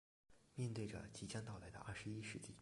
[0.55, 2.55] 面对着即将到来的二十一世纪